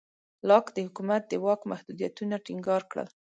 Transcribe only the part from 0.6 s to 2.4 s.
د حکومت د واک محدودیتونه